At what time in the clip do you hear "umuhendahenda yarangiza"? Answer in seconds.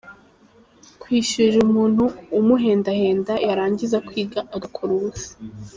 2.39-3.97